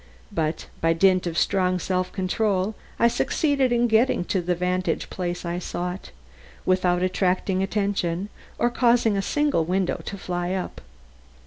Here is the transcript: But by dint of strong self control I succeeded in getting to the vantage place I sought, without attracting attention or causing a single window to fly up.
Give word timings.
But 0.31 0.65
by 0.81 0.93
dint 0.93 1.27
of 1.27 1.37
strong 1.37 1.77
self 1.77 2.11
control 2.11 2.73
I 2.97 3.07
succeeded 3.07 3.71
in 3.71 3.85
getting 3.87 4.25
to 4.25 4.41
the 4.41 4.55
vantage 4.55 5.11
place 5.11 5.45
I 5.45 5.59
sought, 5.59 6.09
without 6.65 7.03
attracting 7.03 7.61
attention 7.61 8.29
or 8.57 8.71
causing 8.71 9.15
a 9.15 9.21
single 9.21 9.63
window 9.63 10.01
to 10.05 10.17
fly 10.17 10.53
up. 10.55 10.81